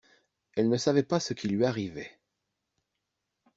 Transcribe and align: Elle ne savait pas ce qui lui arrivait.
Elle 0.55 0.67
ne 0.69 0.77
savait 0.77 1.03
pas 1.03 1.19
ce 1.19 1.35
qui 1.35 1.47
lui 1.47 1.63
arrivait. 1.63 2.17